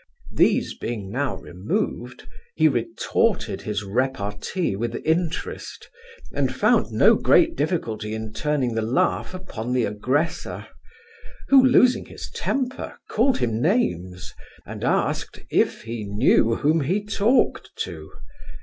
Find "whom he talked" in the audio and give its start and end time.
16.55-17.69